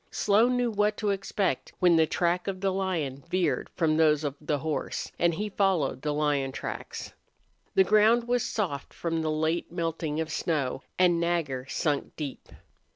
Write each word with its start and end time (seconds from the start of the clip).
Slone 0.09 0.57
knew 0.57 0.71
what 0.71 0.97
to 0.97 1.11
expect 1.11 1.73
when 1.77 1.95
the 1.95 2.07
track 2.07 2.47
of 2.47 2.59
the 2.59 2.73
lion 2.73 3.23
veered 3.29 3.69
from 3.75 3.95
those 3.97 4.23
of 4.23 4.33
the 4.41 4.57
horse, 4.57 5.11
and 5.19 5.31
he 5.35 5.47
followed 5.47 6.01
the 6.01 6.11
lion 6.11 6.51
tracks. 6.51 7.13
The 7.75 7.83
ground 7.83 8.27
was 8.27 8.43
soft 8.43 8.95
from 8.95 9.21
the 9.21 9.29
late 9.29 9.71
melting 9.71 10.19
of 10.19 10.31
snow, 10.31 10.81
and 10.97 11.19
Nagger 11.19 11.67
sunk 11.69 12.15
deep. 12.15 12.49